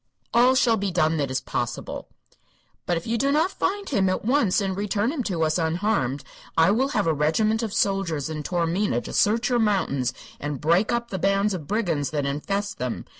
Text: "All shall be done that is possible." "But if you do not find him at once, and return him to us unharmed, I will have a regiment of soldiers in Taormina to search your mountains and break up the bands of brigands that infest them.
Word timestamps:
"All 0.33 0.55
shall 0.55 0.77
be 0.77 0.89
done 0.89 1.17
that 1.17 1.29
is 1.29 1.41
possible." 1.41 2.07
"But 2.87 2.97
if 2.97 3.05
you 3.05 3.19
do 3.19 3.31
not 3.31 3.51
find 3.51 3.87
him 3.87 4.09
at 4.09 4.25
once, 4.25 4.59
and 4.59 4.75
return 4.75 5.11
him 5.11 5.21
to 5.25 5.43
us 5.43 5.59
unharmed, 5.59 6.23
I 6.57 6.71
will 6.71 6.87
have 6.97 7.05
a 7.05 7.13
regiment 7.13 7.61
of 7.61 7.71
soldiers 7.71 8.27
in 8.27 8.41
Taormina 8.41 9.01
to 9.01 9.13
search 9.13 9.49
your 9.49 9.59
mountains 9.59 10.11
and 10.39 10.59
break 10.59 10.91
up 10.91 11.11
the 11.11 11.19
bands 11.19 11.53
of 11.53 11.67
brigands 11.67 12.09
that 12.09 12.25
infest 12.25 12.79
them. 12.79 13.05